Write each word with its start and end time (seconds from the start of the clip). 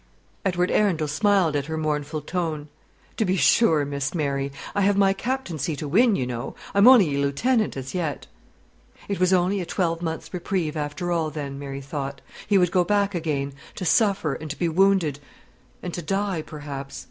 Edward 0.43 0.71
Arundel 0.71 1.07
smiled 1.07 1.55
at 1.55 1.67
her 1.67 1.77
mournful 1.77 2.21
tone. 2.21 2.69
"To 3.17 3.23
be 3.23 3.35
sure, 3.35 3.85
Miss 3.85 4.15
Mary. 4.15 4.51
I 4.73 4.81
have 4.81 4.97
my 4.97 5.13
captaincy 5.13 5.75
to 5.75 5.87
win, 5.87 6.15
you 6.15 6.25
know; 6.25 6.55
I'm 6.73 6.87
only 6.87 7.15
a 7.15 7.19
lieutenant, 7.19 7.77
as 7.77 7.93
yet." 7.93 8.25
It 9.07 9.19
was 9.19 9.31
only 9.31 9.61
a 9.61 9.65
twelvemonth's 9.67 10.33
reprieve, 10.33 10.75
after 10.75 11.11
all, 11.11 11.29
then, 11.29 11.59
Mary 11.59 11.81
thought. 11.81 12.19
He 12.47 12.57
would 12.57 12.71
go 12.71 12.83
back 12.83 13.13
again 13.13 13.53
to 13.75 13.85
suffer, 13.85 14.33
and 14.33 14.49
to 14.49 14.57
be 14.57 14.67
wounded, 14.67 15.19
and 15.83 15.93
to 15.93 16.01
die, 16.01 16.41
perhaps. 16.41 16.99